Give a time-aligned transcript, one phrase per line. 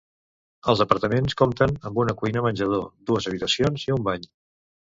[0.71, 4.27] Els apartaments compten amb una cuina-menjador, dues habitacions i un bany.